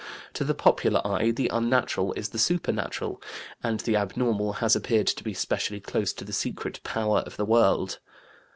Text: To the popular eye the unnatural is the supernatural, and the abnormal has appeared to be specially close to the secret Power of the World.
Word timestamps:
To 0.33 0.43
the 0.43 0.55
popular 0.55 0.99
eye 1.05 1.29
the 1.29 1.51
unnatural 1.53 2.11
is 2.13 2.29
the 2.29 2.39
supernatural, 2.39 3.21
and 3.61 3.81
the 3.81 3.97
abnormal 3.97 4.53
has 4.53 4.75
appeared 4.75 5.05
to 5.05 5.23
be 5.23 5.35
specially 5.35 5.79
close 5.79 6.11
to 6.13 6.25
the 6.25 6.33
secret 6.33 6.79
Power 6.83 7.19
of 7.19 7.37
the 7.37 7.45
World. 7.45 7.99